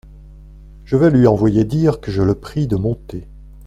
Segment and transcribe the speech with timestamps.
[0.83, 3.27] Je vais lui envoyer dire que je le prie de monter.